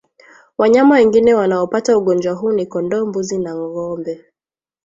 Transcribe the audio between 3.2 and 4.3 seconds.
na ngombe